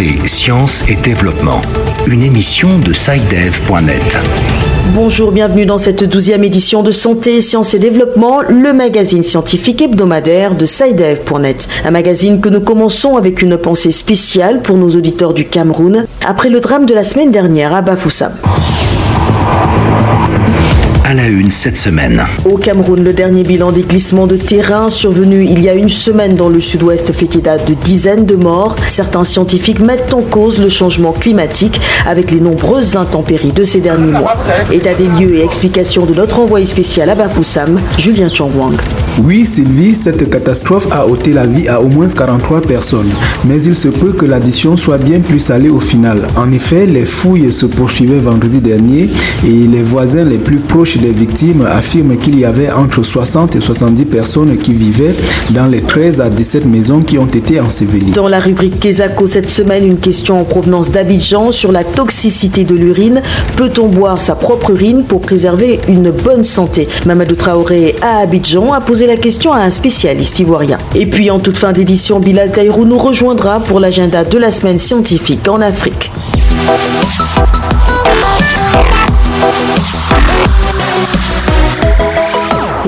Santé, 0.00 0.28
sciences 0.28 0.82
et 0.88 0.94
développement. 0.94 1.60
Une 2.06 2.22
émission 2.22 2.78
de 2.78 2.94
SciDev.net. 2.94 4.16
Bonjour, 4.94 5.30
bienvenue 5.30 5.66
dans 5.66 5.76
cette 5.76 6.04
douzième 6.04 6.42
édition 6.42 6.82
de 6.82 6.90
Santé, 6.90 7.42
Sciences 7.42 7.74
et 7.74 7.78
Développement, 7.78 8.40
le 8.40 8.72
magazine 8.72 9.22
scientifique 9.22 9.82
hebdomadaire 9.82 10.54
de 10.54 10.64
SciDev.net. 10.64 11.68
Un 11.84 11.90
magazine 11.90 12.40
que 12.40 12.48
nous 12.48 12.62
commençons 12.62 13.16
avec 13.18 13.42
une 13.42 13.58
pensée 13.58 13.90
spéciale 13.90 14.62
pour 14.62 14.78
nos 14.78 14.88
auditeurs 14.88 15.34
du 15.34 15.46
Cameroun 15.46 16.06
après 16.26 16.48
le 16.48 16.60
drame 16.60 16.86
de 16.86 16.94
la 16.94 17.04
semaine 17.04 17.30
dernière 17.30 17.74
à 17.74 17.82
Bafoussam 17.82 18.32
à 21.10 21.14
la 21.14 21.26
une 21.26 21.50
cette 21.50 21.76
semaine. 21.76 22.24
Au 22.44 22.56
Cameroun, 22.56 23.02
le 23.02 23.12
dernier 23.12 23.42
bilan 23.42 23.72
des 23.72 23.82
glissements 23.82 24.28
de 24.28 24.36
terrain 24.36 24.90
survenu 24.90 25.44
il 25.44 25.60
y 25.60 25.68
a 25.68 25.74
une 25.74 25.88
semaine 25.88 26.36
dans 26.36 26.48
le 26.48 26.60
sud-ouest 26.60 27.12
fait 27.12 27.34
état 27.34 27.58
de 27.58 27.74
dizaines 27.74 28.26
de 28.26 28.36
morts. 28.36 28.76
Certains 28.86 29.24
scientifiques 29.24 29.80
mettent 29.80 30.14
en 30.14 30.22
cause 30.22 30.60
le 30.60 30.68
changement 30.68 31.10
climatique 31.10 31.80
avec 32.06 32.30
les 32.30 32.38
nombreuses 32.38 32.94
intempéries 32.94 33.50
de 33.50 33.64
ces 33.64 33.80
derniers 33.80 34.12
mois. 34.12 34.36
État 34.70 34.94
des 34.94 35.08
lieux 35.18 35.34
et 35.34 35.42
explication 35.42 36.06
de 36.06 36.14
notre 36.14 36.38
envoyé 36.38 36.64
spécial 36.64 37.10
à 37.10 37.16
Bafoussam, 37.16 37.80
Julien 37.98 38.28
Changwang. 38.32 38.76
Oui, 39.24 39.44
Sylvie, 39.44 39.96
cette 39.96 40.30
catastrophe 40.30 40.86
a 40.92 41.08
ôté 41.08 41.32
la 41.32 41.44
vie 41.44 41.66
à 41.66 41.80
au 41.80 41.88
moins 41.88 42.06
43 42.06 42.60
personnes. 42.60 43.10
Mais 43.44 43.60
il 43.64 43.74
se 43.74 43.88
peut 43.88 44.12
que 44.12 44.26
l'addition 44.26 44.76
soit 44.76 44.98
bien 44.98 45.18
plus 45.18 45.40
salée 45.40 45.70
au 45.70 45.80
final. 45.80 46.28
En 46.36 46.52
effet, 46.52 46.86
les 46.86 47.04
fouilles 47.04 47.52
se 47.52 47.66
poursuivaient 47.66 48.20
vendredi 48.20 48.60
dernier 48.60 49.10
et 49.44 49.66
les 49.66 49.82
voisins 49.82 50.24
les 50.24 50.38
plus 50.38 50.58
proches 50.58 50.99
les 51.00 51.12
victimes 51.12 51.66
affirment 51.66 52.16
qu'il 52.16 52.38
y 52.38 52.44
avait 52.44 52.70
entre 52.70 53.02
60 53.02 53.56
et 53.56 53.60
70 53.60 54.04
personnes 54.04 54.56
qui 54.56 54.72
vivaient 54.72 55.14
dans 55.50 55.66
les 55.66 55.80
13 55.80 56.20
à 56.20 56.28
17 56.28 56.66
maisons 56.66 57.00
qui 57.00 57.18
ont 57.18 57.26
été 57.26 57.60
ensevelies. 57.60 58.12
Dans 58.12 58.28
la 58.28 58.40
rubrique 58.40 58.80
Kesako 58.80 59.26
cette 59.26 59.48
semaine, 59.48 59.86
une 59.86 59.98
question 59.98 60.40
en 60.40 60.44
provenance 60.44 60.90
d'Abidjan 60.90 61.52
sur 61.52 61.72
la 61.72 61.84
toxicité 61.84 62.64
de 62.64 62.74
l'urine. 62.74 63.22
Peut-on 63.56 63.88
boire 63.88 64.20
sa 64.20 64.34
propre 64.34 64.70
urine 64.70 65.04
pour 65.04 65.20
préserver 65.20 65.80
une 65.88 66.10
bonne 66.10 66.44
santé? 66.44 66.88
Mamadou 67.06 67.34
Traoré 67.34 67.96
à 68.02 68.18
Abidjan 68.18 68.72
a 68.72 68.80
posé 68.80 69.06
la 69.06 69.16
question 69.16 69.52
à 69.52 69.60
un 69.60 69.70
spécialiste 69.70 70.38
ivoirien. 70.40 70.78
Et 70.94 71.06
puis 71.06 71.30
en 71.30 71.38
toute 71.38 71.56
fin 71.56 71.72
d'édition, 71.72 72.20
Bilal 72.20 72.52
Taïrou 72.52 72.84
nous 72.84 72.98
rejoindra 72.98 73.60
pour 73.60 73.80
l'agenda 73.80 74.24
de 74.24 74.38
la 74.38 74.50
semaine 74.50 74.78
scientifique 74.78 75.48
en 75.48 75.60
Afrique. 75.60 76.10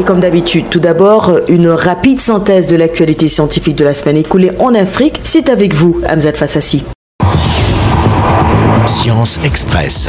Et 0.02 0.04
comme 0.04 0.18
d'habitude, 0.18 0.64
tout 0.68 0.80
d'abord, 0.80 1.30
une 1.46 1.68
rapide 1.68 2.20
synthèse 2.20 2.66
de 2.66 2.74
l'actualité 2.74 3.28
scientifique 3.28 3.76
de 3.76 3.84
la 3.84 3.94
semaine 3.94 4.16
écoulée 4.16 4.50
en 4.58 4.74
Afrique. 4.74 5.20
C'est 5.22 5.48
avec 5.48 5.74
vous, 5.74 6.00
Hamzat 6.08 6.32
Fassassi. 6.32 6.82
Science 8.84 9.38
Express. 9.44 10.08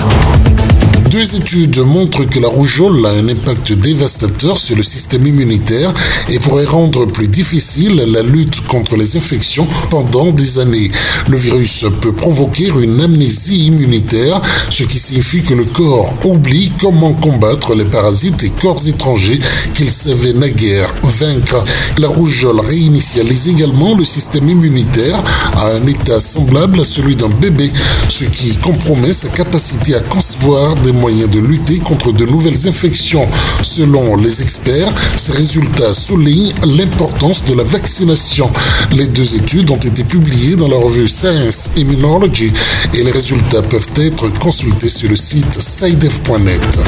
Deux 1.14 1.36
études 1.36 1.78
montrent 1.78 2.23
que 2.23 2.39
la 2.39 2.47
rougeole 2.47 3.06
a 3.06 3.09
un 3.09 3.30
impact 3.30 3.72
dévastateur 3.73 4.58
sur 4.58 4.75
le 4.75 4.81
système 4.81 5.28
immunitaire 5.28 5.94
et 6.28 6.39
pourrait 6.39 6.66
rendre 6.66 7.06
plus 7.06 7.28
difficile 7.28 8.03
la 8.08 8.23
lutte 8.23 8.66
contre 8.66 8.95
les 8.95 9.16
infections 9.16 9.67
pendant 9.91 10.31
des 10.31 10.58
années. 10.58 10.89
Le 11.30 11.38
virus 11.38 11.86
peut 12.02 12.14
provoquer 12.14 12.69
une 12.69 13.00
amnésie 13.00 13.67
immunitaire, 13.67 14.41
ce 14.72 14.81
qui 14.86 14.97
signifie 14.97 15.44
que 15.44 15.53
le 15.53 15.66
corps 15.66 16.11
oublie 16.25 16.72
comment 16.81 17.14
combattre 17.14 17.75
les 17.75 17.86
parasites 17.86 18.41
et 18.41 18.50
corps 18.50 18.81
étrangers 18.88 19.39
qu'il 19.75 19.91
savait 19.91 20.34
naguère 20.34 20.91
vaincre. 21.03 21.64
La 22.00 22.08
rougeole 22.08 22.59
réinitialise 22.59 23.50
également 23.50 23.95
le 23.95 24.03
système 24.03 24.50
immunitaire 24.50 25.22
à 25.58 25.67
un 25.73 25.86
état 25.86 26.19
semblable 26.19 26.80
à 26.80 26.84
celui 26.84 27.16
d'un 27.16 27.30
bébé, 27.30 27.72
ce 28.09 28.24
qui 28.24 28.56
compromet 28.57 29.13
sa 29.13 29.28
capacité 29.28 29.94
à 29.94 30.00
concevoir 30.00 30.74
des 30.78 31.03
moyen 31.03 31.28
de 31.28 31.40
lutter 31.40 31.80
contre 31.80 32.14
de 32.14 32.25
nouvelles 32.25 32.66
infections. 32.66 33.28
Selon 33.62 34.16
les 34.16 34.41
experts, 34.41 34.90
ces 35.18 35.34
résultats 35.34 35.94
soulignent 35.94 36.53
l'importance 36.66 37.44
de 37.44 37.53
la 37.53 37.64
vaccination. 37.64 38.50
Les 38.96 39.08
deux 39.08 39.36
études 39.36 39.69
ont 39.69 39.75
été 39.75 40.06
publiées 40.06 40.56
dans 40.56 40.69
la 40.69 40.78
revue 40.78 41.09
Science 41.09 41.72
Immunology 41.75 42.53
et 42.94 43.03
les 43.03 43.12
résultats 43.12 43.62
peuvent 43.63 43.90
être 43.97 44.30
consultés 44.40 44.88
sur 44.88 45.09
le 45.09 45.18
site 45.18 45.59
SciDev.net. 45.59 46.80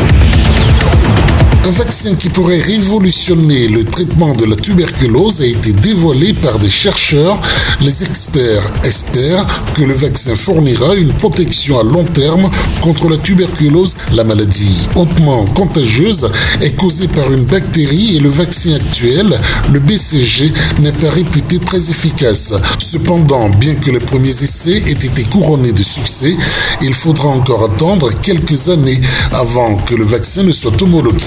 Un 1.68 1.72
vaccin 1.72 2.14
qui 2.14 2.30
pourrait 2.30 2.60
révolutionner 2.60 3.68
le 3.68 3.84
traitement 3.86 4.36
de 4.36 4.46
la 4.46 4.56
tuberculose 4.56 5.42
a 5.42 5.48
été 5.48 5.72
dévoilé 5.74 6.32
par 6.34 6.60
des 6.60 6.70
chercheurs. 6.70 7.42
Les 7.82 8.04
experts 8.04 8.72
espèrent 8.84 9.48
que 9.74 9.82
le 9.82 9.96
vaccin 9.96 10.36
fournira 10.36 10.94
une 10.94 11.12
protection 11.12 11.80
à 11.80 11.84
long 11.84 12.04
terme 12.04 12.52
contre 12.82 13.10
la 13.10 13.18
tuberculose. 13.18 13.96
La 14.14 14.24
maladie 14.24 14.88
hautement 14.96 15.46
contagieuse 15.46 16.30
est 16.62 16.76
causée 16.76 17.08
par 17.08 17.32
une 17.34 17.44
bactérie 17.44 18.16
et 18.16 18.20
le 18.20 18.30
vaccin 18.30 18.74
actuel, 18.74 19.40
le 19.74 19.80
BCG, 19.80 20.54
n'est 20.80 20.92
pas 20.92 21.10
réputé 21.10 21.60
très 21.60 21.90
efficace. 21.90 22.54
Cependant, 22.80 23.50
bien 23.50 23.76
que 23.76 23.92
les 23.92 24.00
premiers 24.00 24.30
essais 24.44 24.84
aient 24.88 24.92
été 24.92 25.24
couronnés 25.24 25.74
de 25.74 25.84
succès, 25.84 26.36
il 26.82 26.94
faudra 26.94 27.28
encore 27.30 27.66
attendre 27.66 28.12
quelques 28.22 28.70
années 28.70 29.02
avant 29.34 29.76
que 29.76 29.96
le 29.96 30.06
vaccin 30.06 30.44
ne 30.44 30.52
soit 30.52 30.82
homologué. 30.82 31.26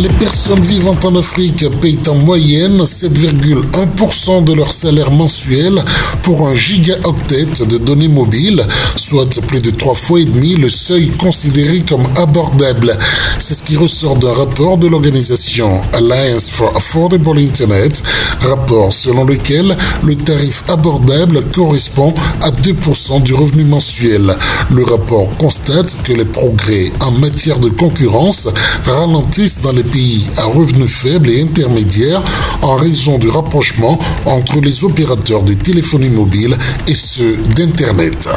Les 0.00 0.08
personnes 0.10 0.60
vivant 0.60 0.96
en 1.02 1.16
Afrique 1.16 1.68
payent 1.80 1.98
en 2.06 2.14
moyenne 2.14 2.82
7,1% 2.82 4.44
de 4.44 4.52
leur 4.52 4.72
salaire 4.72 5.10
mensuel 5.10 5.82
pour 6.22 6.46
un 6.46 6.54
gigaoctet 6.54 7.46
de 7.66 7.78
données 7.78 8.06
mobiles, 8.06 8.64
soit 8.94 9.40
plus 9.48 9.60
de 9.60 9.70
trois 9.70 9.96
fois 9.96 10.20
et 10.20 10.24
demi 10.24 10.54
le 10.54 10.68
seuil 10.68 11.08
considéré 11.18 11.80
comme 11.80 12.06
abordable. 12.16 12.96
C'est 13.38 13.54
ce 13.54 13.62
qui 13.62 13.76
ressort 13.76 14.16
d'un 14.16 14.32
rapport 14.32 14.78
de 14.78 14.86
l'organisation 14.88 15.80
Alliance 15.92 16.48
for 16.50 16.74
Affordable 16.76 17.38
Internet, 17.38 18.02
rapport 18.40 18.92
selon 18.92 19.24
lequel 19.24 19.76
le 20.04 20.16
tarif 20.16 20.64
abordable 20.68 21.42
correspond 21.54 22.14
à 22.40 22.50
2% 22.50 23.22
du 23.22 23.34
revenu 23.34 23.64
mensuel. 23.64 24.34
Le 24.70 24.84
rapport 24.84 25.28
constate 25.36 25.96
que 26.04 26.12
les 26.12 26.24
progrès 26.24 26.90
en 27.00 27.10
matière 27.10 27.58
de 27.58 27.68
concurrence 27.68 28.48
ralentissent 28.86 29.60
dans 29.60 29.72
les 29.72 29.82
pays 29.82 30.28
à 30.36 30.44
revenus 30.44 30.90
faibles 30.90 31.30
et 31.30 31.42
intermédiaires 31.42 32.22
en 32.62 32.76
raison 32.76 33.18
du 33.18 33.28
rapprochement 33.28 33.98
entre 34.24 34.60
les 34.60 34.84
opérateurs 34.84 35.42
de 35.42 35.54
téléphonie 35.54 36.10
mobile 36.10 36.56
et 36.86 36.94
ceux 36.94 37.36
d'Internet. 37.56 38.28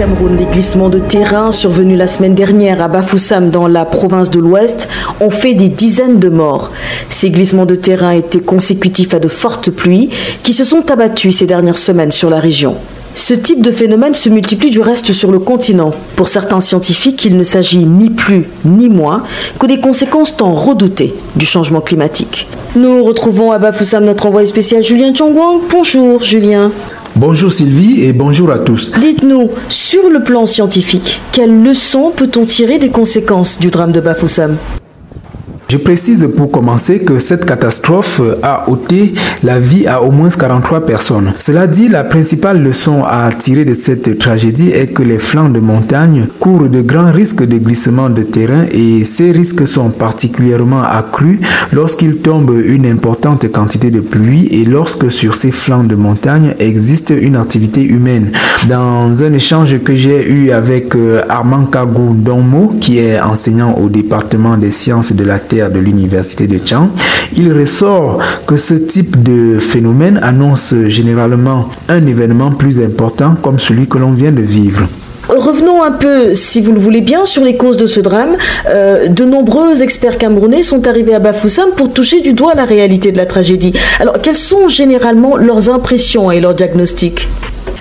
Les 0.00 0.46
glissements 0.46 0.88
de 0.88 0.98
terrain 0.98 1.52
survenus 1.52 1.98
la 1.98 2.06
semaine 2.06 2.34
dernière 2.34 2.80
à 2.80 2.88
Bafoussam 2.88 3.50
dans 3.50 3.68
la 3.68 3.84
province 3.84 4.30
de 4.30 4.40
l'Ouest 4.40 4.88
ont 5.20 5.28
fait 5.28 5.52
des 5.52 5.68
dizaines 5.68 6.18
de 6.18 6.30
morts. 6.30 6.70
Ces 7.10 7.28
glissements 7.28 7.66
de 7.66 7.74
terrain 7.74 8.12
étaient 8.12 8.40
consécutifs 8.40 9.12
à 9.12 9.18
de 9.18 9.28
fortes 9.28 9.68
pluies 9.68 10.08
qui 10.42 10.54
se 10.54 10.64
sont 10.64 10.90
abattues 10.90 11.32
ces 11.32 11.44
dernières 11.44 11.76
semaines 11.76 12.12
sur 12.12 12.30
la 12.30 12.40
région. 12.40 12.76
Ce 13.14 13.34
type 13.34 13.60
de 13.60 13.70
phénomène 13.70 14.14
se 14.14 14.30
multiplie 14.30 14.70
du 14.70 14.80
reste 14.80 15.12
sur 15.12 15.30
le 15.30 15.38
continent. 15.38 15.92
Pour 16.16 16.28
certains 16.28 16.60
scientifiques, 16.60 17.26
il 17.26 17.36
ne 17.36 17.44
s'agit 17.44 17.84
ni 17.84 18.08
plus 18.08 18.46
ni 18.64 18.88
moins 18.88 19.24
que 19.58 19.66
des 19.66 19.80
conséquences 19.80 20.34
tant 20.34 20.54
redoutées 20.54 21.12
du 21.36 21.44
changement 21.44 21.82
climatique. 21.82 22.46
Nous 22.74 23.04
retrouvons 23.04 23.52
à 23.52 23.58
Bafoussam 23.58 24.06
notre 24.06 24.24
envoyé 24.24 24.46
spécial 24.46 24.82
Julien 24.82 25.12
Chongwang. 25.12 25.58
Bonjour 25.70 26.22
Julien. 26.22 26.70
Bonjour 27.20 27.52
Sylvie 27.52 28.04
et 28.04 28.14
bonjour 28.14 28.50
à 28.50 28.58
tous. 28.58 28.92
Dites-nous, 28.98 29.50
sur 29.68 30.08
le 30.08 30.24
plan 30.24 30.46
scientifique, 30.46 31.20
quelles 31.32 31.62
leçons 31.62 32.12
peut-on 32.16 32.46
tirer 32.46 32.78
des 32.78 32.88
conséquences 32.88 33.58
du 33.58 33.70
drame 33.70 33.92
de 33.92 34.00
Bafoussam? 34.00 34.56
Je 35.70 35.76
précise 35.76 36.28
pour 36.36 36.50
commencer 36.50 37.04
que 37.04 37.20
cette 37.20 37.46
catastrophe 37.46 38.20
a 38.42 38.68
ôté 38.68 39.14
la 39.44 39.60
vie 39.60 39.86
à 39.86 40.02
au 40.02 40.10
moins 40.10 40.28
43 40.28 40.80
personnes. 40.84 41.32
Cela 41.38 41.68
dit, 41.68 41.86
la 41.86 42.02
principale 42.02 42.60
leçon 42.60 43.04
à 43.06 43.30
tirer 43.30 43.64
de 43.64 43.74
cette 43.74 44.18
tragédie 44.18 44.70
est 44.70 44.88
que 44.88 45.04
les 45.04 45.20
flancs 45.20 45.48
de 45.48 45.60
montagne 45.60 46.26
courent 46.40 46.68
de 46.68 46.80
grands 46.80 47.12
risques 47.12 47.44
de 47.46 47.58
glissement 47.58 48.10
de 48.10 48.24
terrain 48.24 48.64
et 48.72 49.04
ces 49.04 49.30
risques 49.30 49.64
sont 49.68 49.90
particulièrement 49.90 50.82
accrus 50.82 51.38
lorsqu'il 51.72 52.16
tombe 52.16 52.50
une 52.64 52.86
importante 52.86 53.46
quantité 53.52 53.92
de 53.92 54.00
pluie 54.00 54.48
et 54.50 54.64
lorsque 54.64 55.12
sur 55.12 55.36
ces 55.36 55.52
flancs 55.52 55.84
de 55.84 55.94
montagne 55.94 56.56
existe 56.58 57.10
une 57.16 57.36
activité 57.36 57.84
humaine. 57.84 58.32
Dans 58.68 59.22
un 59.22 59.32
échange 59.32 59.78
que 59.84 59.94
j'ai 59.94 60.28
eu 60.28 60.50
avec 60.50 60.96
euh, 60.96 61.22
Armand 61.28 61.66
Kagou 61.66 62.14
Donmo, 62.14 62.74
qui 62.80 62.98
est 62.98 63.20
enseignant 63.20 63.74
au 63.74 63.88
département 63.88 64.56
des 64.56 64.72
sciences 64.72 65.12
de 65.12 65.22
la 65.22 65.38
Terre 65.38 65.59
de 65.68 65.78
l'université 65.78 66.46
de 66.46 66.58
Tchang, 66.58 66.88
il 67.36 67.52
ressort 67.52 68.18
que 68.46 68.56
ce 68.56 68.74
type 68.74 69.22
de 69.22 69.58
phénomène 69.58 70.18
annonce 70.22 70.74
généralement 70.86 71.68
un 71.88 72.06
événement 72.06 72.50
plus 72.50 72.80
important 72.80 73.34
comme 73.42 73.58
celui 73.58 73.86
que 73.86 73.98
l'on 73.98 74.12
vient 74.12 74.32
de 74.32 74.42
vivre. 74.42 74.82
Revenons 75.28 75.82
un 75.84 75.92
peu, 75.92 76.34
si 76.34 76.60
vous 76.60 76.72
le 76.72 76.80
voulez 76.80 77.02
bien, 77.02 77.24
sur 77.24 77.44
les 77.44 77.56
causes 77.56 77.76
de 77.76 77.86
ce 77.86 78.00
drame. 78.00 78.36
Euh, 78.68 79.06
de 79.06 79.24
nombreux 79.24 79.80
experts 79.80 80.18
camerounais 80.18 80.62
sont 80.62 80.88
arrivés 80.88 81.14
à 81.14 81.20
Bafoussam 81.20 81.70
pour 81.76 81.92
toucher 81.92 82.20
du 82.20 82.32
doigt 82.32 82.54
la 82.54 82.64
réalité 82.64 83.12
de 83.12 83.16
la 83.16 83.26
tragédie. 83.26 83.72
Alors, 84.00 84.20
quelles 84.20 84.34
sont 84.34 84.66
généralement 84.66 85.36
leurs 85.36 85.70
impressions 85.70 86.32
et 86.32 86.40
leurs 86.40 86.54
diagnostics? 86.54 87.28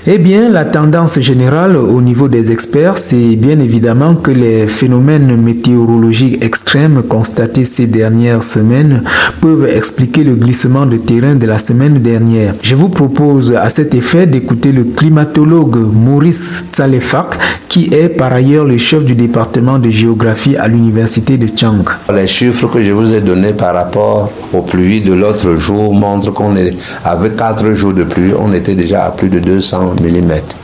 Eh 0.08 0.18
bien, 0.18 0.50
la 0.50 0.66
tendance 0.66 1.20
générale 1.20 1.76
au 1.76 2.02
niveau 2.02 2.28
des 2.28 2.52
experts, 2.52 2.98
c'est 2.98 3.36
bien 3.36 3.60
évidemment 3.60 4.16
que 4.16 4.32
les 4.32 4.68
phénomènes 4.68 5.36
météorologiques 5.36 6.44
extrêmes 6.44 7.04
constatés 7.04 7.66
ces 7.66 7.88
dernières 7.88 8.44
semaines 8.44 9.04
peuvent 9.42 9.68
expliquer 9.68 10.24
le 10.24 10.36
glissement 10.36 10.86
de 10.86 10.98
terrain 10.98 11.36
de 11.36 11.46
la 11.46 11.60
semaine 11.60 12.00
dernière. 12.00 12.56
Je 12.62 12.76
vous 12.76 12.90
propose 12.90 13.54
à 13.54 13.70
cet 13.70 13.94
effet 13.94 14.26
d'écouter 14.26 14.72
le 14.72 14.86
climatologue 14.86 15.78
Maurice 15.78 16.70
Tsalefak, 16.72 17.38
qui 17.68 17.94
est 17.94 18.10
par 18.10 18.32
ailleurs 18.32 18.66
le 18.66 18.78
chef 18.78 19.04
du 19.04 19.16
département 19.16 19.80
de 19.80 19.90
géographie 19.90 20.56
à 20.56 20.68
l'université 20.68 21.38
de 21.38 21.48
Chang. 21.56 21.84
Les 22.14 22.28
chiffres 22.28 22.68
que 22.68 22.82
je 22.82 22.92
vous 22.92 23.14
ai 23.14 23.22
donnés 23.22 23.54
par 23.54 23.76
rapport 23.76 24.32
aux 24.54 24.62
pluies 24.62 25.02
de 25.02 25.14
l'autre 25.14 25.58
jour 25.58 25.94
montrent 25.94 26.32
qu'on 26.32 26.56
est 26.56 26.74
avec 27.04 27.36
4 27.36 27.74
jours 27.74 27.94
de 27.94 28.04
pluie, 28.04 28.32
on 28.40 28.54
était 28.54 28.76
déjà 28.76 29.06
à 29.06 29.12
plus 29.12 29.30
de 29.30 29.40
200 29.40 29.89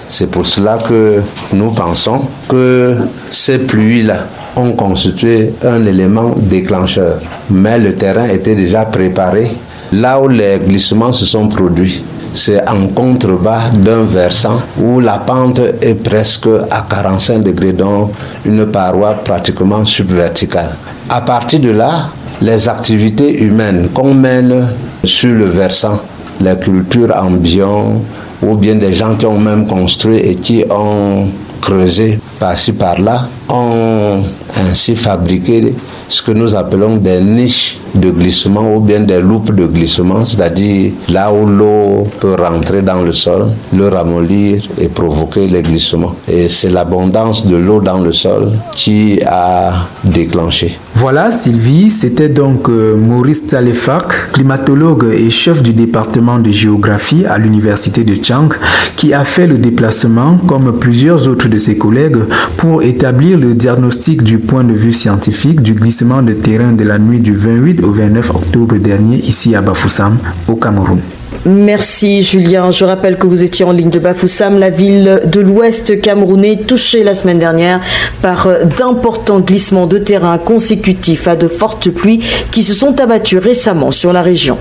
C'est 0.08 0.30
pour 0.30 0.46
cela 0.46 0.78
que 0.78 1.22
nous 1.54 1.72
pensons 1.72 2.22
que 2.48 2.96
ces 3.32 3.60
pluies-là 3.60 4.28
ont 4.56 4.72
constitué 4.74 5.54
un 5.64 5.86
élément 5.86 6.34
déclencheur. 6.38 7.20
Mais 7.50 7.78
le 7.80 7.94
terrain 7.94 8.28
était 8.28 8.56
déjà 8.56 8.86
préparé. 8.86 9.52
Là 9.92 10.20
où 10.20 10.28
les 10.28 10.60
glissements 10.60 11.12
se 11.12 11.26
sont 11.26 11.48
produits, 11.48 12.04
c'est 12.34 12.68
en 12.68 12.88
contrebas 12.88 13.70
d'un 13.74 14.04
versant 14.04 14.62
où 14.82 15.00
la 15.00 15.20
pente 15.20 15.62
est 15.82 15.96
presque 15.96 16.50
à 16.70 16.86
45 16.90 17.44
degrés, 17.44 17.74
donc 17.74 18.12
une 18.46 18.66
paroi 18.66 19.14
pratiquement 19.14 19.86
subverticale. 19.86 20.76
À 21.10 21.22
partir 21.22 21.62
de 21.62 21.70
là, 21.70 22.10
les 22.42 22.68
activités 22.68 23.42
humaines 23.42 23.90
qu'on 23.94 24.14
mène 24.14 24.68
sur 25.04 25.34
le 25.34 25.46
versant, 25.46 26.00
la 26.42 26.56
culture 26.56 27.16
ambiante, 27.16 28.02
ou 28.42 28.56
bien 28.56 28.76
des 28.76 28.94
gens 28.94 29.16
qui 29.16 29.26
ont 29.26 29.40
même 29.40 29.66
construit 29.68 30.18
et 30.18 30.36
qui 30.36 30.64
ont 30.70 31.28
creusé 31.62 32.20
par-ci 32.40 32.74
par-là, 32.74 33.28
ont 33.50 34.22
ainsi 34.56 34.96
fabriqué 34.96 35.74
ce 36.08 36.22
que 36.22 36.32
nous 36.32 36.54
appelons 36.54 36.98
des 36.98 37.20
niches 37.20 37.80
de 37.96 38.12
glissement 38.12 38.76
ou 38.76 38.80
bien 38.80 39.00
des 39.00 39.20
loupes 39.20 39.54
de 39.54 39.66
glissement, 39.66 40.24
c'est-à-dire 40.24 40.92
là 41.12 41.34
où 41.34 41.48
l'eau 41.48 42.04
peut 42.20 42.36
rentrer 42.36 42.84
dans 42.84 43.02
le 43.02 43.14
sol, 43.14 43.48
le 43.74 43.88
ramollir 43.88 44.62
et 44.80 44.88
provoquer 44.88 45.48
les 45.48 45.64
glissements. 45.64 46.16
Et 46.28 46.48
c'est 46.48 46.70
l'abondance 46.70 47.46
de 47.48 47.56
l'eau 47.56 47.82
dans 47.82 47.98
le 48.00 48.12
sol 48.12 48.52
qui 48.76 49.20
a 49.26 49.88
déclenché. 50.04 50.78
Voilà 50.98 51.30
Sylvie, 51.34 51.92
c'était 51.92 52.30
donc 52.30 52.70
euh, 52.70 52.96
Maurice 52.96 53.48
Talefak, 53.48 54.32
climatologue 54.32 55.08
et 55.14 55.30
chef 55.30 55.62
du 55.62 55.74
département 55.74 56.40
de 56.40 56.50
géographie 56.52 57.26
à 57.26 57.38
l'université 57.38 58.06
de 58.06 58.16
Chang, 58.24 58.48
qui 58.96 59.14
a 59.14 59.26
fait 59.26 59.46
le 59.46 59.58
déplacement, 59.58 60.38
comme 60.48 60.80
plusieurs 60.80 61.28
autres 61.28 61.50
de 61.50 61.58
ses 61.58 61.78
collègues, 61.78 62.20
pour 62.56 62.82
établir 62.82 63.38
le 63.38 63.54
diagnostic 63.56 64.24
du 64.24 64.38
point 64.38 64.64
de 64.64 64.74
vue 64.74 64.94
scientifique 64.94 65.62
du 65.62 65.74
glissement 65.74 66.24
de 66.24 66.32
terrain 66.32 66.72
de 66.72 66.86
la 66.86 66.98
nuit 66.98 67.20
du 67.20 67.36
28 67.36 67.84
au 67.84 67.92
29 67.92 68.30
octobre 68.30 68.78
dernier 68.78 69.18
ici 69.18 69.54
à 69.54 69.62
Bafoussam, 69.62 70.18
au 70.48 70.56
Cameroun. 70.56 71.02
Merci 71.44 72.24
Julien. 72.24 72.72
Je 72.72 72.86
rappelle 72.86 73.18
que 73.18 73.28
vous 73.28 73.44
étiez 73.44 73.66
en 73.66 73.72
ligne 73.72 73.90
de 73.90 74.00
Bafoussam, 74.00 74.60
la 74.60 74.70
ville 74.70 75.22
de 75.26 75.40
l'ouest 75.40 76.00
camerounais, 76.00 76.60
touchée 76.68 77.04
la 77.04 77.14
semaine 77.14 77.40
dernière 77.40 77.82
par 78.22 78.48
d'importants 78.78 79.40
glissements 79.40 79.88
de 79.88 79.98
terrain 79.98 80.38
consécutifs 80.38 81.28
à 81.28 81.36
de 81.36 81.48
fortes 81.48 81.90
pluies 81.90 82.22
qui 82.52 82.64
se 82.64 82.74
sont 82.74 83.00
abattues 83.02 83.38
récemment 83.38 83.92
sur 83.92 84.14
la 84.14 84.22
région. 84.22 84.58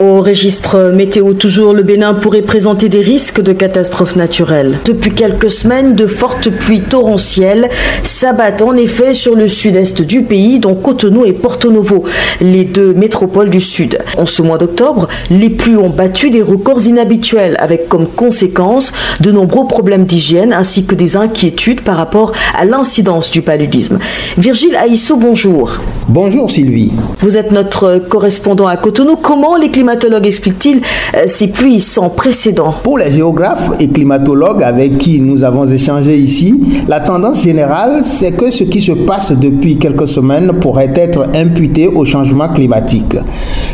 Au 0.00 0.20
registre 0.20 0.92
météo 0.94 1.32
toujours, 1.32 1.72
le 1.72 1.82
Bénin 1.82 2.14
pourrait 2.14 2.42
présenter 2.42 2.88
des 2.88 3.00
risques 3.00 3.40
de 3.40 3.52
catastrophes 3.52 4.14
naturelles. 4.14 4.78
Depuis 4.84 5.12
quelques 5.12 5.50
semaines, 5.50 5.96
de 5.96 6.06
fortes 6.06 6.50
pluies 6.50 6.82
torrentielles 6.82 7.68
s'abattent 8.04 8.62
en 8.62 8.76
effet 8.76 9.12
sur 9.12 9.34
le 9.34 9.48
sud-est 9.48 10.02
du 10.02 10.22
pays, 10.22 10.60
dont 10.60 10.74
Cotonou 10.74 11.24
et 11.24 11.32
Porto 11.32 11.72
Novo, 11.72 12.04
les 12.40 12.64
deux 12.64 12.92
métropoles 12.94 13.50
du 13.50 13.60
sud. 13.60 13.98
En 14.16 14.26
ce 14.26 14.40
mois 14.42 14.58
d'octobre, 14.58 15.08
les 15.30 15.50
pluies 15.50 15.76
ont 15.76 15.90
battu 15.90 16.17
des 16.26 16.42
records 16.42 16.84
inhabituels, 16.84 17.56
avec 17.60 17.88
comme 17.88 18.06
conséquence 18.06 18.92
de 19.20 19.30
nombreux 19.30 19.66
problèmes 19.68 20.04
d'hygiène 20.04 20.52
ainsi 20.52 20.84
que 20.84 20.96
des 20.96 21.16
inquiétudes 21.16 21.82
par 21.82 21.96
rapport 21.96 22.32
à 22.58 22.64
l'incidence 22.64 23.30
du 23.30 23.40
paludisme. 23.40 23.98
Virgile 24.36 24.74
Aïsso, 24.76 25.16
bonjour. 25.16 25.78
Bonjour 26.08 26.50
Sylvie. 26.50 26.90
Vous 27.20 27.36
êtes 27.36 27.52
notre 27.52 27.98
correspondant 28.08 28.66
à 28.66 28.76
Cotonou. 28.76 29.16
Comment 29.16 29.56
les 29.56 29.70
climatologues 29.70 30.26
expliquent-ils 30.26 30.80
euh, 31.14 31.24
ces 31.26 31.48
pluies 31.48 31.80
sans 31.80 32.08
précédent? 32.08 32.74
Pour 32.82 32.98
les 32.98 33.12
géographes 33.12 33.70
et 33.78 33.88
climatologues 33.88 34.64
avec 34.64 34.98
qui 34.98 35.20
nous 35.20 35.44
avons 35.44 35.66
échangé 35.66 36.16
ici, 36.16 36.60
la 36.88 37.00
tendance 37.00 37.44
générale, 37.44 38.00
c'est 38.04 38.32
que 38.32 38.50
ce 38.50 38.64
qui 38.64 38.80
se 38.80 38.92
passe 38.92 39.32
depuis 39.32 39.76
quelques 39.78 40.08
semaines 40.08 40.52
pourrait 40.60 40.92
être 40.96 41.28
imputé 41.34 41.86
au 41.86 42.04
changement 42.04 42.48
climatique. 42.48 43.16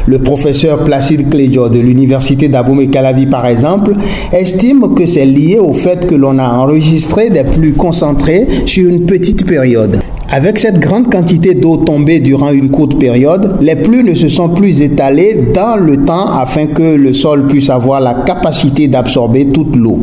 Le 0.06 0.18
professeur 0.18 0.84
Placide 0.84 1.30
Clédio 1.30 1.68
de 1.68 1.78
l'université 1.78 2.23
d'Abomey-Calavi, 2.32 3.26
par 3.26 3.46
exemple, 3.46 3.94
estime 4.32 4.94
que 4.94 5.06
c'est 5.06 5.26
lié 5.26 5.58
au 5.58 5.72
fait 5.72 6.06
que 6.06 6.14
l'on 6.14 6.38
a 6.38 6.48
enregistré 6.48 7.30
des 7.30 7.44
pluies 7.44 7.74
concentrées 7.74 8.46
sur 8.66 8.88
une 8.88 9.06
petite 9.06 9.46
période. 9.46 10.00
Avec 10.30 10.58
cette 10.58 10.80
grande 10.80 11.12
quantité 11.12 11.54
d'eau 11.54 11.76
tombée 11.76 12.18
durant 12.18 12.50
une 12.50 12.70
courte 12.70 12.98
période, 12.98 13.58
les 13.60 13.76
pluies 13.76 14.02
ne 14.02 14.14
se 14.14 14.28
sont 14.28 14.48
plus 14.48 14.80
étalées 14.80 15.48
dans 15.54 15.76
le 15.76 15.98
temps 15.98 16.32
afin 16.32 16.66
que 16.66 16.96
le 16.96 17.12
sol 17.12 17.46
puisse 17.46 17.68
avoir 17.68 18.00
la 18.00 18.14
capacité 18.14 18.88
d'absorber 18.88 19.46
toute 19.46 19.76
l'eau. 19.76 20.00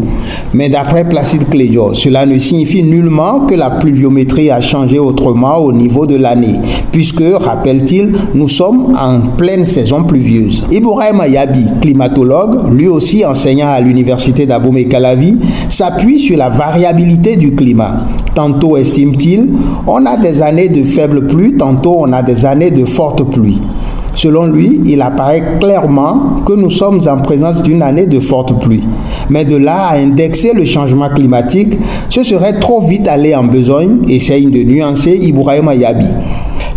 Mais 0.53 0.69
d'après 0.69 1.09
Placide 1.09 1.49
Clédio, 1.49 1.95
cela 1.95 2.25
ne 2.27 2.37
signifie 2.37 2.83
nullement 2.83 3.41
que 3.41 3.55
la 3.55 3.71
pluviométrie 3.71 4.51
a 4.51 4.61
changé 4.61 4.99
autrement 4.99 5.57
au 5.57 5.73
niveau 5.73 6.05
de 6.05 6.15
l'année, 6.15 6.59
puisque, 6.91 7.23
rappelle-t-il, 7.39 8.13
nous 8.35 8.47
sommes 8.47 8.95
en 8.97 9.21
pleine 9.37 9.65
saison 9.65 10.03
pluvieuse. 10.03 10.65
Ibrahim 10.71 11.19
Ayabi, 11.19 11.65
climatologue, 11.81 12.71
lui 12.71 12.87
aussi 12.87 13.25
enseignant 13.25 13.69
à 13.69 13.81
l'université 13.81 14.45
d'Abomey-Calavi, 14.45 15.37
s'appuie 15.67 16.19
sur 16.19 16.37
la 16.37 16.49
variabilité 16.49 17.35
du 17.35 17.55
climat. 17.55 18.05
Tantôt, 18.35 18.77
estime-t-il, 18.77 19.49
on 19.85 20.05
a 20.05 20.10
des 20.17 20.41
années 20.41 20.69
de 20.69 20.83
faibles 20.83 21.27
pluies, 21.27 21.53
tantôt 21.57 21.97
on 21.99 22.11
a 22.13 22.21
des 22.21 22.45
années 22.45 22.71
de 22.71 22.85
fortes 22.85 23.23
pluies. 23.29 23.61
Selon 24.13 24.45
lui, 24.45 24.81
il 24.85 25.01
apparaît 25.01 25.57
clairement 25.59 26.41
que 26.45 26.53
nous 26.53 26.69
sommes 26.69 26.99
en 27.07 27.17
présence 27.21 27.61
d'une 27.61 27.81
année 27.81 28.07
de 28.07 28.19
fortes 28.19 28.59
pluies. 28.59 28.83
Mais 29.29 29.45
de 29.45 29.55
là 29.55 29.87
à 29.87 29.97
indexer 29.97 30.53
le 30.53 30.65
changement 30.65 31.09
climatique, 31.09 31.77
ce 32.09 32.23
serait 32.23 32.59
trop 32.59 32.81
vite 32.81 33.07
aller 33.07 33.33
en 33.35 33.45
besogne, 33.45 33.99
essaye 34.09 34.47
de 34.47 34.63
nuancer 34.63 35.11
Ibrahim 35.11 35.71
Yabi. 35.73 36.07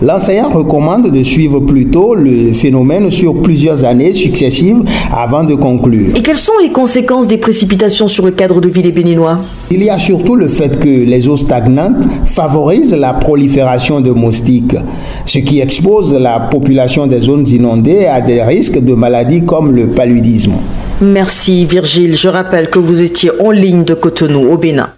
L'enseignant 0.04 0.50
recommande 0.50 1.10
de 1.10 1.22
suivre 1.22 1.60
plutôt 1.60 2.14
le 2.14 2.52
phénomène 2.52 3.10
sur 3.10 3.40
plusieurs 3.40 3.84
années 3.84 4.12
successives 4.12 4.82
avant 5.10 5.44
de 5.44 5.54
conclure. 5.54 6.14
Et 6.14 6.20
quelles 6.20 6.36
sont 6.36 6.52
les 6.62 6.68
conséquences 6.68 7.26
des 7.26 7.38
précipitations 7.38 8.06
sur 8.06 8.26
le 8.26 8.32
cadre 8.32 8.60
de 8.60 8.68
vie 8.68 8.82
des 8.82 8.92
Béninois? 8.92 9.38
Il 9.70 9.82
y 9.82 9.88
a 9.88 9.98
surtout 9.98 10.36
le 10.36 10.48
fait 10.48 10.78
que 10.78 10.88
les 10.88 11.26
eaux 11.26 11.38
stagnantes 11.38 12.04
favorisent 12.26 12.92
la 12.94 13.14
prolifération 13.14 14.02
de 14.02 14.10
moustiques, 14.10 14.76
ce 15.24 15.38
qui 15.38 15.60
expose 15.60 16.12
la 16.12 16.38
population 16.38 17.06
des 17.06 17.20
zones 17.20 17.48
inondées 17.48 18.04
à 18.04 18.20
des 18.20 18.42
risques 18.42 18.84
de 18.84 18.92
maladies 18.92 19.46
comme 19.46 19.72
le 19.72 19.86
paludisme. 19.86 20.52
Merci 21.00 21.64
Virgile. 21.64 22.14
Je 22.14 22.28
rappelle 22.28 22.68
que 22.68 22.78
vous 22.78 23.00
étiez 23.00 23.30
en 23.40 23.50
ligne 23.50 23.84
de 23.84 23.94
Cotonou 23.94 24.52
au 24.52 24.58
Bénin. 24.58 24.90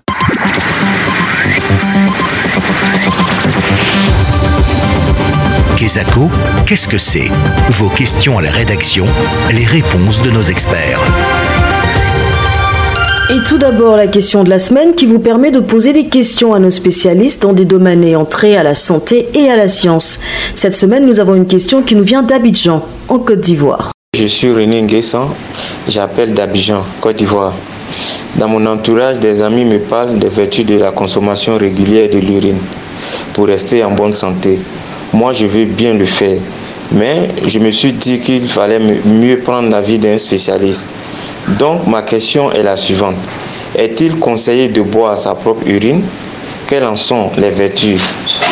Qu'est-ce 6.66 6.88
que 6.88 6.98
c'est? 6.98 7.30
Vos 7.70 7.88
questions 7.88 8.36
à 8.36 8.42
la 8.42 8.50
rédaction, 8.50 9.06
les 9.50 9.64
réponses 9.64 10.20
de 10.20 10.30
nos 10.30 10.42
experts. 10.42 11.00
Et 13.30 13.42
tout 13.48 13.56
d'abord, 13.56 13.96
la 13.96 14.06
question 14.06 14.44
de 14.44 14.50
la 14.50 14.58
semaine 14.58 14.94
qui 14.94 15.06
vous 15.06 15.18
permet 15.18 15.50
de 15.50 15.60
poser 15.60 15.94
des 15.94 16.06
questions 16.06 16.52
à 16.52 16.58
nos 16.58 16.70
spécialistes 16.70 17.40
dans 17.42 17.54
des 17.54 17.64
domaines 17.64 18.04
ayant 18.04 18.26
trait 18.26 18.56
à 18.56 18.62
la 18.62 18.74
santé 18.74 19.28
et 19.32 19.48
à 19.48 19.56
la 19.56 19.68
science. 19.68 20.20
Cette 20.54 20.74
semaine, 20.74 21.06
nous 21.06 21.18
avons 21.18 21.34
une 21.34 21.46
question 21.46 21.82
qui 21.82 21.94
nous 21.94 22.04
vient 22.04 22.22
d'Abidjan, 22.22 22.84
en 23.08 23.18
Côte 23.18 23.40
d'Ivoire. 23.40 23.92
Je 24.14 24.26
suis 24.26 24.52
René 24.52 24.82
Nguessan, 24.82 25.30
j'appelle 25.88 26.34
d'Abidjan, 26.34 26.84
Côte 27.00 27.16
d'Ivoire. 27.16 27.54
Dans 28.38 28.48
mon 28.48 28.66
entourage, 28.66 29.18
des 29.18 29.40
amis 29.40 29.64
me 29.64 29.78
parlent 29.78 30.18
des 30.18 30.28
vertus 30.28 30.66
de 30.66 30.76
la 30.78 30.90
consommation 30.90 31.56
régulière 31.56 32.10
de 32.10 32.18
l'urine 32.18 32.58
pour 33.32 33.46
rester 33.46 33.82
en 33.82 33.92
bonne 33.92 34.12
santé. 34.12 34.58
Moi, 35.16 35.32
je 35.32 35.46
veux 35.46 35.64
bien 35.64 35.94
le 35.94 36.04
faire, 36.04 36.36
mais 36.92 37.30
je 37.46 37.58
me 37.58 37.70
suis 37.70 37.94
dit 37.94 38.20
qu'il 38.20 38.46
fallait 38.46 38.78
mieux 38.78 39.38
prendre 39.38 39.70
l'avis 39.70 39.98
d'un 39.98 40.18
spécialiste. 40.18 40.90
Donc, 41.58 41.86
ma 41.86 42.02
question 42.02 42.52
est 42.52 42.62
la 42.62 42.76
suivante. 42.76 43.16
Est-il 43.74 44.18
conseillé 44.18 44.68
de 44.68 44.82
boire 44.82 45.16
sa 45.16 45.34
propre 45.34 45.66
urine? 45.66 46.02
Quelles 46.66 46.84
en 46.84 46.96
sont 46.96 47.30
les 47.38 47.48
vertus? 47.48 47.98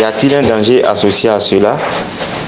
Y 0.00 0.04
a-t-il 0.04 0.34
un 0.36 0.40
danger 0.40 0.82
associé 0.86 1.28
à 1.28 1.38
cela? 1.38 1.76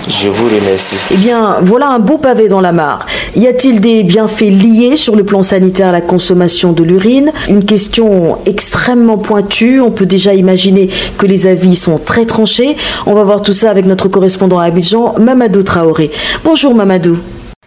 Je 0.08 0.30
vous 0.30 0.46
remercie. 0.46 0.96
Eh 1.10 1.16
bien, 1.16 1.58
voilà 1.60 1.88
un 1.88 1.98
beau 1.98 2.16
pavé 2.16 2.48
dans 2.48 2.62
la 2.62 2.72
mare. 2.72 3.04
Y 3.36 3.48
a-t-il 3.48 3.82
des 3.82 4.02
bienfaits 4.02 4.48
liés 4.48 4.96
sur 4.96 5.14
le 5.14 5.22
plan 5.22 5.42
sanitaire 5.42 5.88
à 5.88 5.92
la 5.92 6.00
consommation 6.00 6.72
de 6.72 6.82
l'urine? 6.82 7.32
Une 7.50 7.62
question 7.62 8.38
extrêmement 8.46 9.18
pointue. 9.18 9.78
On 9.78 9.90
peut 9.90 10.06
déjà 10.06 10.32
imaginer 10.32 10.88
que 11.18 11.26
les 11.26 11.46
avis 11.46 11.76
sont 11.76 11.98
très 11.98 12.24
tranchés. 12.24 12.78
On 13.04 13.12
va 13.12 13.24
voir 13.24 13.42
tout 13.42 13.52
ça 13.52 13.70
avec 13.70 13.84
notre 13.84 14.08
correspondant 14.08 14.58
à 14.58 14.64
Abidjan, 14.64 15.18
Mamadou 15.18 15.62
Traoré. 15.64 16.10
Bonjour 16.44 16.74
Mamadou. 16.74 17.18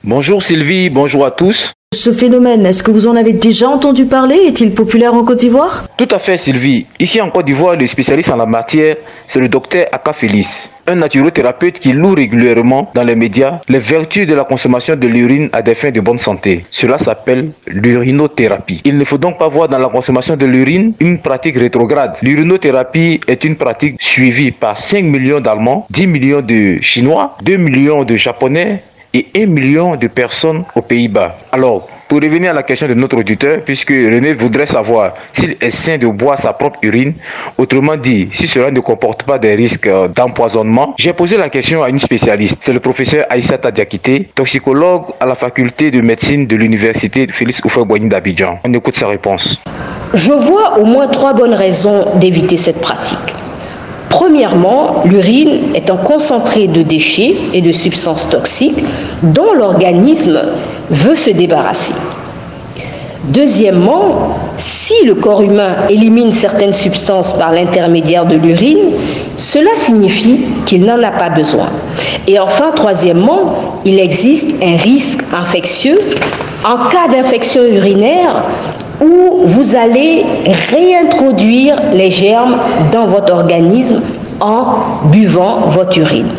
Bonjour 0.03 0.41
Sylvie, 0.41 0.89
bonjour 0.89 1.23
à 1.23 1.29
tous. 1.29 1.73
Ce 1.99 2.13
phénomène, 2.13 2.65
est-ce 2.65 2.81
que 2.81 2.91
vous 2.91 3.07
en 3.07 3.17
avez 3.17 3.33
déjà 3.33 3.67
entendu 3.67 4.05
parler? 4.05 4.35
Est-il 4.47 4.73
populaire 4.73 5.13
en 5.15 5.25
Côte 5.25 5.39
d'Ivoire? 5.39 5.83
Tout 5.97 6.07
à 6.11 6.17
fait 6.17 6.37
Sylvie. 6.37 6.85
Ici 6.97 7.19
en 7.19 7.29
Côte 7.29 7.47
d'Ivoire, 7.47 7.75
le 7.75 7.87
spécialiste 7.87 8.29
en 8.29 8.37
la 8.37 8.45
matière, 8.45 8.95
c'est 9.27 9.39
le 9.39 9.49
docteur 9.49 9.85
Aka 9.91 10.13
Félix, 10.13 10.71
un 10.87 10.95
naturothérapeute 10.95 11.79
qui 11.79 11.91
loue 11.91 12.13
régulièrement 12.13 12.89
dans 12.95 13.03
les 13.03 13.15
médias 13.15 13.59
les 13.67 13.79
vertus 13.79 14.25
de 14.25 14.33
la 14.33 14.45
consommation 14.45 14.95
de 14.95 15.07
l'urine 15.07 15.49
à 15.51 15.61
des 15.61 15.75
fins 15.75 15.91
de 15.91 15.99
bonne 15.99 16.19
santé. 16.19 16.63
Cela 16.71 16.99
s'appelle 16.99 17.51
l'urinothérapie. 17.67 18.81
Il 18.85 18.97
ne 18.97 19.03
faut 19.03 19.17
donc 19.17 19.37
pas 19.37 19.49
voir 19.49 19.67
dans 19.67 19.79
la 19.79 19.89
consommation 19.89 20.37
de 20.37 20.45
l'urine 20.45 20.93
une 21.01 21.19
pratique 21.19 21.57
rétrograde. 21.57 22.17
L'urinothérapie 22.21 23.19
est 23.27 23.43
une 23.43 23.57
pratique 23.57 23.97
suivie 23.99 24.51
par 24.51 24.79
5 24.79 25.03
millions 25.03 25.41
d'Allemands, 25.41 25.85
10 25.89 26.07
millions 26.07 26.41
de 26.41 26.77
Chinois, 26.81 27.35
2 27.43 27.57
millions 27.57 28.05
de 28.05 28.15
Japonais, 28.15 28.83
et 29.13 29.27
1 29.35 29.47
million 29.47 29.95
de 29.95 30.07
personnes 30.07 30.63
aux 30.75 30.81
Pays-Bas. 30.81 31.37
Alors, 31.51 31.87
pour 32.09 32.21
revenir 32.21 32.49
à 32.49 32.53
la 32.53 32.63
question 32.63 32.87
de 32.87 32.95
notre 32.95 33.17
auditeur, 33.17 33.59
puisque 33.63 33.91
René 33.91 34.33
voudrait 34.33 34.65
savoir 34.65 35.13
s'il 35.31 35.55
est 35.61 35.69
sain 35.69 35.97
de 35.97 36.07
boire 36.07 36.39
sa 36.39 36.53
propre 36.53 36.79
urine, 36.81 37.13
autrement 37.57 37.95
dit, 37.95 38.29
si 38.33 38.47
cela 38.47 38.71
ne 38.71 38.79
comporte 38.79 39.21
pas 39.23 39.37
des 39.37 39.53
risques 39.53 39.85
euh, 39.85 40.07
d'empoisonnement, 40.07 40.95
j'ai 40.97 41.13
posé 41.13 41.37
la 41.37 41.49
question 41.49 41.83
à 41.83 41.89
une 41.89 41.99
spécialiste. 41.99 42.57
C'est 42.61 42.73
le 42.73 42.79
professeur 42.79 43.27
Aïssa 43.29 43.57
Diakité, 43.57 44.27
toxicologue 44.33 45.03
à 45.19 45.27
la 45.27 45.35
faculté 45.35 45.91
de 45.91 46.01
médecine 46.01 46.47
de 46.47 46.55
l'université 46.55 47.27
Félix 47.31 47.61
Houphouët-Boigny 47.63 48.09
d'Abidjan. 48.09 48.57
On 48.67 48.73
écoute 48.73 48.95
sa 48.95 49.05
réponse. 49.05 49.61
Je 50.15 50.33
vois 50.33 50.79
au 50.79 50.85
moins 50.85 51.07
trois 51.07 51.33
bonnes 51.33 51.53
raisons 51.53 52.17
d'éviter 52.19 52.57
cette 52.57 52.81
pratique. 52.81 53.38
Premièrement, 54.29 55.01
l'urine 55.05 55.73
est 55.73 55.89
un 55.89 55.95
concentré 55.95 56.67
de 56.67 56.83
déchets 56.83 57.35
et 57.51 57.61
de 57.61 57.71
substances 57.71 58.29
toxiques 58.29 58.77
dont 59.23 59.53
l'organisme 59.53 60.39
veut 60.91 61.15
se 61.15 61.31
débarrasser. 61.31 61.95
Deuxièmement, 63.23 64.37
si 64.55 64.93
le 65.07 65.15
corps 65.15 65.41
humain 65.41 65.77
élimine 65.89 66.31
certaines 66.31 66.75
substances 66.75 67.33
par 67.33 67.51
l'intermédiaire 67.51 68.27
de 68.27 68.35
l'urine, 68.35 68.91
cela 69.35 69.71
signifie 69.73 70.41
qu'il 70.67 70.85
n'en 70.85 71.01
a 71.01 71.09
pas 71.09 71.29
besoin. 71.29 71.69
Et 72.27 72.39
enfin, 72.39 72.71
troisièmement, 72.75 73.81
il 73.83 73.99
existe 73.99 74.61
un 74.61 74.77
risque 74.77 75.21
infectieux 75.33 75.99
en 76.63 76.75
cas 76.89 77.07
d'infection 77.11 77.63
urinaire 77.63 78.43
où 79.01 79.47
vous 79.47 79.75
allez 79.75 80.23
réintroduire 80.69 81.77
les 81.95 82.11
germes 82.11 82.57
dans 82.91 83.07
votre 83.07 83.33
organisme 83.33 84.01
en 84.39 84.65
buvant 85.05 85.61
votre 85.67 85.97
urine. 85.97 86.29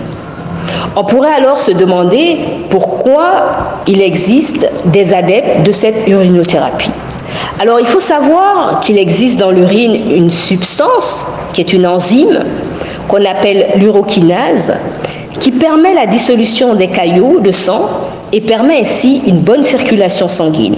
On 0.96 1.04
pourrait 1.04 1.32
alors 1.32 1.58
se 1.58 1.70
demander 1.70 2.38
pourquoi 2.68 3.32
il 3.86 4.00
existe 4.02 4.68
des 4.86 5.14
adeptes 5.14 5.64
de 5.64 5.72
cette 5.72 6.08
urinothérapie. 6.08 6.90
Alors 7.60 7.78
il 7.78 7.86
faut 7.86 8.00
savoir 8.00 8.80
qu'il 8.80 8.98
existe 8.98 9.38
dans 9.38 9.50
l'urine 9.50 10.12
une 10.14 10.30
substance 10.30 11.26
qui 11.52 11.60
est 11.60 11.72
une 11.72 11.86
enzyme 11.86 12.40
qu'on 13.08 13.24
appelle 13.24 13.66
l'urokinase 13.76 14.72
qui 15.38 15.52
permet 15.52 15.94
la 15.94 16.06
dissolution 16.06 16.74
des 16.74 16.88
caillots 16.88 17.40
de 17.40 17.52
sang 17.52 17.82
et 18.32 18.40
permet 18.40 18.80
ainsi 18.80 19.22
une 19.26 19.40
bonne 19.40 19.64
circulation 19.64 20.28
sanguine. 20.28 20.76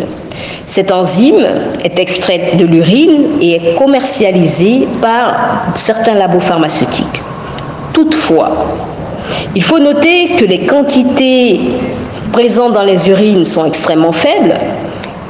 Cette 0.66 0.92
enzyme 0.92 1.46
est 1.84 1.98
extraite 1.98 2.56
de 2.56 2.64
l'urine 2.64 3.40
et 3.40 3.54
est 3.56 3.74
commercialisée 3.74 4.86
par 5.00 5.34
certains 5.74 6.14
labos 6.14 6.40
pharmaceutiques. 6.40 7.20
Toutefois, 7.92 8.50
il 9.54 9.62
faut 9.62 9.80
noter 9.80 10.36
que 10.38 10.44
les 10.44 10.60
quantités 10.60 11.60
présentes 12.32 12.74
dans 12.74 12.84
les 12.84 13.10
urines 13.10 13.44
sont 13.44 13.64
extrêmement 13.64 14.12
faibles 14.12 14.54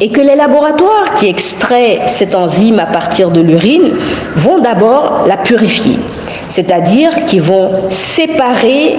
et 0.00 0.10
que 0.10 0.20
les 0.20 0.36
laboratoires 0.36 1.14
qui 1.16 1.28
extraient 1.28 2.00
cette 2.06 2.34
enzyme 2.34 2.78
à 2.78 2.86
partir 2.86 3.30
de 3.30 3.40
l'urine 3.40 3.92
vont 4.36 4.58
d'abord 4.58 5.24
la 5.26 5.36
purifier, 5.36 5.98
c'est-à-dire 6.46 7.24
qu'ils 7.24 7.42
vont 7.42 7.70
séparer 7.88 8.96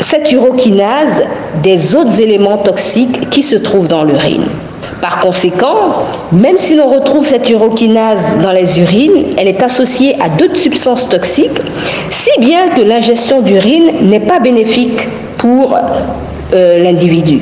cette 0.00 0.30
urokinase 0.32 1.22
des 1.62 1.96
autres 1.96 2.20
éléments 2.20 2.58
toxiques 2.58 3.30
qui 3.30 3.42
se 3.42 3.56
trouvent 3.56 3.88
dans 3.88 4.04
l'urine. 4.04 4.44
Par 5.04 5.20
conséquent, 5.20 6.06
même 6.32 6.56
si 6.56 6.76
l'on 6.76 6.88
retrouve 6.88 7.26
cette 7.26 7.50
urokinase 7.50 8.38
dans 8.42 8.52
les 8.52 8.80
urines, 8.80 9.26
elle 9.36 9.48
est 9.48 9.62
associée 9.62 10.16
à 10.18 10.30
d'autres 10.30 10.56
substances 10.56 11.10
toxiques, 11.10 11.60
si 12.08 12.30
bien 12.40 12.70
que 12.70 12.80
l'ingestion 12.80 13.42
d'urine 13.42 14.08
n'est 14.08 14.26
pas 14.32 14.40
bénéfique 14.40 15.06
pour 15.36 15.76
euh, 16.54 16.82
l'individu 16.82 17.40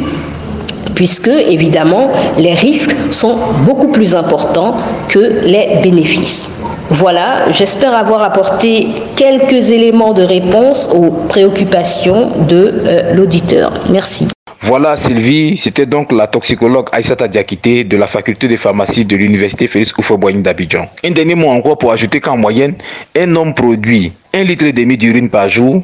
puisque 0.96 1.28
évidemment 1.28 2.10
les 2.36 2.52
risques 2.52 2.94
sont 3.12 3.36
beaucoup 3.64 3.88
plus 3.88 4.16
importants 4.16 4.74
que 5.08 5.20
les 5.44 5.78
bénéfices. 5.84 6.64
Voilà, 6.90 7.52
j'espère 7.52 7.94
avoir 7.94 8.24
apporté 8.24 8.88
quelques 9.14 9.70
éléments 9.70 10.14
de 10.14 10.22
réponse 10.22 10.90
aux 10.92 11.10
préoccupations 11.28 12.28
de 12.48 12.74
euh, 12.86 13.14
l'auditeur. 13.14 13.72
Merci. 13.88 14.26
Voilà 14.64 14.96
Sylvie, 14.96 15.56
c'était 15.56 15.86
donc 15.86 16.12
la 16.12 16.28
toxicologue 16.28 16.86
Aïssata 16.92 17.26
Diakité 17.26 17.82
de 17.82 17.96
la 17.96 18.06
faculté 18.06 18.46
de 18.46 18.56
pharmacie 18.56 19.04
de 19.04 19.16
l'université 19.16 19.66
Félix 19.66 19.92
Houphouët-Boigny 19.98 20.40
d'Abidjan. 20.40 20.88
Un 21.04 21.10
dernier 21.10 21.34
mot 21.34 21.48
encore 21.48 21.78
pour 21.78 21.90
ajouter 21.90 22.20
qu'en 22.20 22.36
moyenne, 22.36 22.76
un 23.18 23.34
homme 23.34 23.54
produit 23.54 24.12
1 24.32 24.44
litre 24.44 24.66
et 24.66 24.72
demi 24.72 24.96
d'urine 24.96 25.28
par 25.30 25.48
jour, 25.48 25.82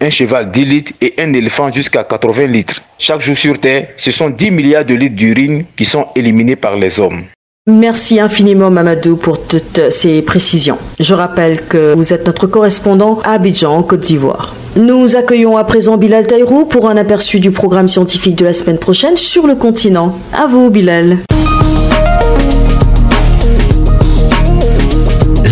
un 0.00 0.10
cheval 0.10 0.50
10 0.50 0.64
litres 0.64 0.92
et 1.00 1.14
un 1.18 1.32
éléphant 1.34 1.70
jusqu'à 1.70 2.02
80 2.02 2.48
litres. 2.48 2.82
Chaque 2.98 3.20
jour 3.20 3.36
sur 3.36 3.60
Terre, 3.60 3.90
ce 3.96 4.10
sont 4.10 4.28
10 4.28 4.50
milliards 4.50 4.84
de 4.84 4.94
litres 4.96 5.14
d'urine 5.14 5.64
qui 5.76 5.84
sont 5.84 6.08
éliminés 6.16 6.56
par 6.56 6.76
les 6.76 6.98
hommes. 6.98 7.22
Merci 7.68 8.20
infiniment 8.20 8.70
Mamadou 8.70 9.16
pour 9.16 9.44
toutes 9.44 9.90
ces 9.90 10.22
précisions. 10.22 10.78
Je 11.00 11.14
rappelle 11.14 11.62
que 11.66 11.94
vous 11.96 12.12
êtes 12.12 12.24
notre 12.24 12.46
correspondant 12.46 13.18
à 13.24 13.32
Abidjan, 13.32 13.74
en 13.76 13.82
Côte 13.82 14.02
d'Ivoire. 14.02 14.54
Nous 14.76 15.16
accueillons 15.16 15.56
à 15.56 15.64
présent 15.64 15.96
Bilal 15.96 16.28
Taïrou 16.28 16.66
pour 16.66 16.88
un 16.88 16.96
aperçu 16.96 17.40
du 17.40 17.50
programme 17.50 17.88
scientifique 17.88 18.36
de 18.36 18.44
la 18.44 18.52
semaine 18.52 18.78
prochaine 18.78 19.16
sur 19.16 19.48
le 19.48 19.56
continent. 19.56 20.16
À 20.32 20.46
vous 20.46 20.70
Bilal. 20.70 21.16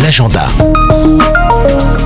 L'agenda. 0.01 0.47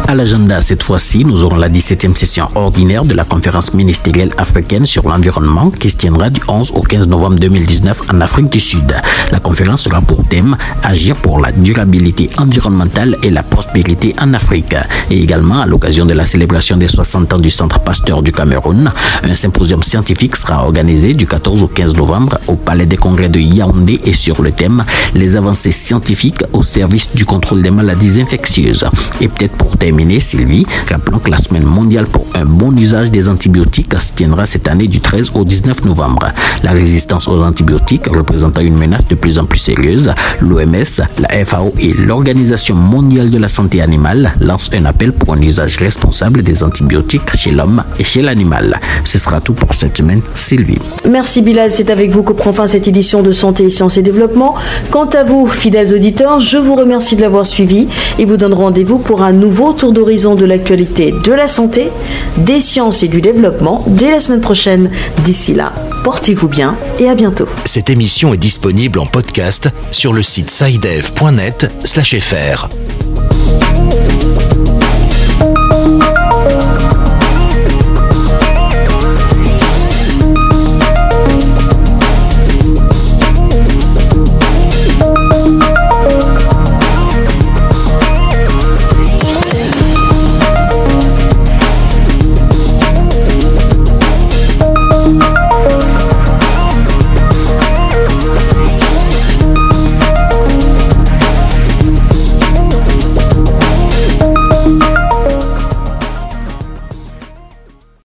À 0.10 0.16
l'agenda 0.16 0.60
cette 0.64 0.82
fois-ci, 0.82 1.24
nous 1.24 1.44
aurons 1.44 1.58
la 1.58 1.70
17e 1.70 2.16
session 2.16 2.50
ordinaire 2.56 3.06
de 3.06 3.14
la 3.14 3.26
conférence 3.26 3.76
ministérielle 3.76 4.32
africaine 4.38 4.88
sur 4.88 5.08
l'environnement 5.08 5.70
qui 5.70 5.92
se 5.92 5.98
tiendra 5.98 6.32
du 6.32 6.42
11 6.48 6.72
au 6.74 6.82
15 6.82 7.08
novembre 7.08 7.36
2019 7.36 8.02
en 8.12 8.20
Afrique 8.20 8.50
du 8.50 8.60
Sud. 8.60 8.92
La 9.32 9.40
conférence 9.40 9.84
sera 9.84 10.02
pour 10.02 10.28
thème 10.28 10.58
Agir 10.82 11.16
pour 11.16 11.40
la 11.40 11.52
durabilité 11.52 12.28
environnementale 12.40 13.18
et 13.22 13.30
la 13.30 13.44
prospérité 13.44 14.16
en 14.20 14.34
Afrique. 14.34 14.76
Et 15.12 15.22
également, 15.22 15.62
à 15.62 15.68
l'occasion 15.68 16.08
de 16.08 16.14
la 16.14 16.26
célébration 16.26 16.78
des 16.78 16.88
60 16.88 17.34
ans 17.34 17.38
du 17.38 17.52
Centre 17.52 17.80
Pasteur 17.80 18.24
du 18.24 18.32
Cameroun, 18.32 18.92
un 19.22 19.36
symposium 19.36 19.84
scientifique 19.84 20.36
sera 20.38 20.64
organisé 20.64 21.14
du 21.14 21.28
14 21.28 21.62
au 21.62 21.68
15 21.68 21.96
novembre 21.98 22.40
au 22.48 22.56
Palais 22.56 22.88
des 22.88 22.98
Congrès 22.98 23.30
de 23.30 23.40
Yaoundé 23.40 24.00
et 24.04 24.14
sur 24.14 24.42
le 24.42 24.52
thème 24.52 24.84
Les 25.14 25.36
avancées 25.36 25.72
scientifiques 25.72 26.42
au 26.52 26.64
service 26.64 27.10
du 27.14 27.26
contrôle 27.26 27.62
des 27.62 27.70
maladies 27.70 28.20
infectieuses. 28.20 28.86
Et 29.22 29.28
peut-être 29.28 29.54
pour 29.54 29.78
terminer, 30.00 30.22
Sylvie, 30.22 30.66
rappelons 30.90 31.20
que 31.20 31.30
la 31.30 31.38
semaine 31.38 31.64
mondiale 31.64 32.06
pour 32.06 32.26
un 32.34 32.46
bon 32.46 32.72
usage 32.78 33.12
des 33.12 33.28
antibiotiques 33.28 33.94
se 34.00 34.14
tiendra 34.14 34.46
cette 34.46 34.70
année 34.70 34.88
du 34.88 35.02
13 35.02 35.32
au 35.36 35.44
19 35.44 35.84
novembre. 35.84 36.30
La 36.64 36.72
résistance 36.72 37.28
aux 37.28 37.42
antibiotiques 37.44 38.08
représentant 38.08 38.62
une 38.62 38.78
menace 38.78 39.06
de 39.08 39.16
plus 39.16 39.40
en 39.40 39.46
plus 39.46 39.60
sérieuse, 39.60 40.12
l'OMS, 40.40 41.02
la 41.18 41.46
FAO 41.46 41.74
et 41.80 41.92
l'Organisation 41.94 42.76
mondiale 42.76 43.30
de 43.30 43.38
la 43.38 43.50
santé 43.50 43.82
animale 43.82 44.32
lancent 44.40 44.72
un 44.74 44.86
appel 44.86 45.12
pour 45.12 45.34
un 45.34 45.42
usage 45.42 45.76
responsable 45.78 46.44
des 46.44 46.64
antibiotiques 46.64 47.36
chez 47.36 47.52
l'homme 47.52 47.84
et 48.00 48.06
chez 48.06 48.22
l'animal. 48.22 48.80
Ce 49.04 49.18
sera 49.18 49.42
tout 49.42 49.54
pour 49.54 49.74
cette 49.74 49.98
semaine, 49.98 50.22
Sylvie. 50.34 50.80
Merci 51.10 51.42
Bilal, 51.42 51.74
c'est 51.74 51.90
avec 51.90 52.10
vous 52.12 52.24
que 52.24 52.32
prend 52.32 52.54
fin 52.54 52.68
cette 52.68 52.88
édition 52.88 53.22
de 53.22 53.34
Santé, 53.34 53.70
Sciences 53.70 53.98
et 53.98 54.02
Développement. 54.02 54.56
Quant 54.92 55.10
à 55.10 55.24
vous, 55.24 55.48
fidèles 55.48 55.94
auditeurs, 55.94 56.40
je 56.40 56.58
vous 56.58 56.76
remercie 56.76 57.18
de 57.18 57.22
l'avoir 57.22 57.46
suivi 57.46 57.90
et 58.18 58.24
vous 58.24 58.38
donne 58.38 58.54
rendez-vous 58.54 59.00
pour 59.00 59.24
un 59.24 59.34
nouveau 59.34 59.74
tour 59.74 59.89
d'horizon 59.92 60.36
de 60.36 60.46
l'actualité 60.46 61.14
de 61.24 61.32
la 61.32 61.48
santé, 61.48 61.90
des 62.38 62.60
sciences 62.60 63.04
et 63.04 63.08
du 63.08 63.22
développement 63.22 63.84
dès 63.88 64.12
la 64.12 64.20
semaine 64.20 64.42
prochaine. 64.42 64.90
D'ici 65.24 65.54
là, 65.54 65.72
portez-vous 66.04 66.48
bien 66.48 66.76
et 67.00 67.10
à 67.10 67.16
bientôt. 67.16 67.48
Cette 67.66 67.90
émission 67.90 68.34
est 68.34 68.38
disponible 68.38 69.00
en 69.00 69.06
podcast 69.06 69.70
sur 69.92 70.14
le 70.14 70.24
site 70.24 70.52
sidev.net/fr. 70.52 72.70